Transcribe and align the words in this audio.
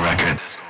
record. 0.00 0.69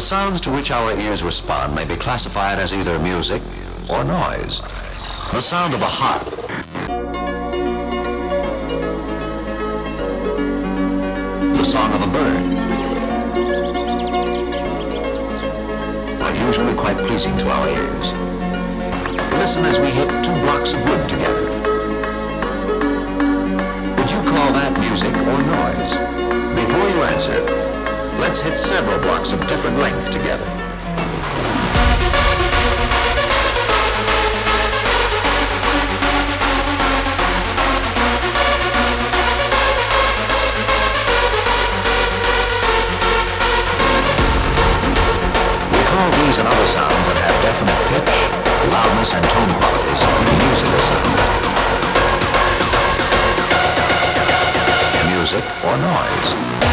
The 0.00 0.06
sounds 0.06 0.40
to 0.40 0.50
which 0.50 0.70
our 0.70 0.98
ears 0.98 1.22
respond 1.22 1.74
may 1.74 1.84
be 1.84 1.94
classified 1.94 2.58
as 2.58 2.72
either 2.72 2.98
music 3.00 3.42
or 3.86 4.02
noise. 4.02 4.62
The 5.30 5.42
sound 5.42 5.74
of 5.74 5.82
a 5.82 5.84
harp. 5.84 6.24
The 11.54 11.64
song 11.64 11.92
of 11.92 12.00
a 12.00 12.06
bird. 12.06 12.44
Are 16.22 16.46
usually 16.46 16.72
quite 16.72 16.96
pleasing 16.96 17.36
to 17.36 17.50
our 17.50 17.68
ears. 17.68 18.12
Listen 19.34 19.66
as 19.66 19.78
we 19.78 19.90
hit 19.90 20.08
two 20.24 20.32
blocks 20.40 20.72
of 20.72 20.82
wood 20.82 21.08
together. 21.10 21.44
Would 23.98 24.10
you 24.10 24.22
call 24.32 24.50
that 24.54 24.80
music 24.80 25.14
or 25.14 25.42
noise? 25.44 25.92
Before 26.56 26.88
you 26.88 27.02
answer, 27.02 27.60
let's 28.20 28.42
hit 28.42 28.58
several 28.58 29.00
blocks 29.00 29.32
of 29.32 29.40
different 29.48 29.78
length 29.78 30.10
together. 30.10 30.44
We 45.72 45.80
call 45.88 46.10
these 46.20 46.36
and 46.38 46.46
other 46.46 46.68
sounds 46.68 47.04
that 47.08 47.16
have 47.24 47.36
definite 47.40 47.80
pitch, 47.88 48.14
loudness, 48.68 49.14
and 49.16 49.24
tone 49.24 49.52
qualities 49.58 50.00
musical 50.44 50.82
sounds. 50.90 51.20
Music 55.08 55.44
or 55.64 55.76
noise. 55.78 56.69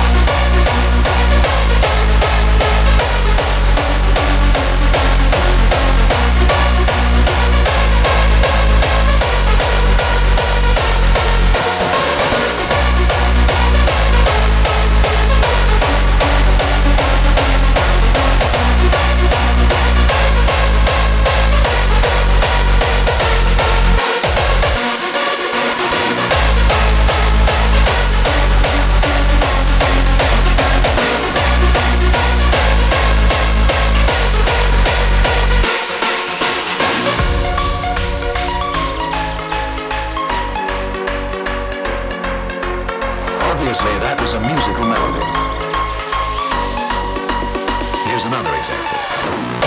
Another 48.27 48.53
example. 48.59 49.66